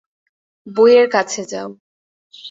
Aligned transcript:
বইয়ের 0.67 1.07
কাছে 1.09 1.41
যাও। 1.45 1.69